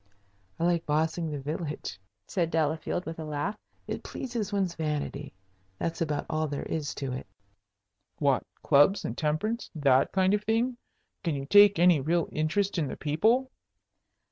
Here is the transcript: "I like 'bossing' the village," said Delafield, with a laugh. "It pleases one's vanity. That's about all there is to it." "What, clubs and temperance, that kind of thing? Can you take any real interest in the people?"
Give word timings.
"I 0.59 0.63
like 0.63 0.83
'bossing' 0.87 1.29
the 1.29 1.37
village," 1.37 1.99
said 2.25 2.49
Delafield, 2.49 3.05
with 3.05 3.19
a 3.19 3.23
laugh. 3.23 3.55
"It 3.85 4.01
pleases 4.01 4.51
one's 4.51 4.73
vanity. 4.73 5.31
That's 5.77 6.01
about 6.01 6.25
all 6.27 6.47
there 6.47 6.63
is 6.65 6.95
to 6.95 7.11
it." 7.13 7.27
"What, 8.17 8.41
clubs 8.63 9.05
and 9.05 9.15
temperance, 9.15 9.69
that 9.75 10.11
kind 10.11 10.33
of 10.33 10.43
thing? 10.43 10.77
Can 11.23 11.35
you 11.35 11.45
take 11.45 11.77
any 11.77 12.01
real 12.01 12.27
interest 12.31 12.79
in 12.79 12.87
the 12.87 12.97
people?" 12.97 13.51